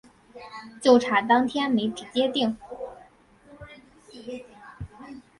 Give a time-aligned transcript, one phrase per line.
[0.81, 2.57] 就差当天没直接订